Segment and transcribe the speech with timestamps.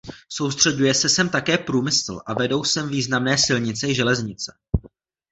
[0.29, 4.53] Soustřeďuje se sem také průmysl a vedou sem významné silnice i železnice.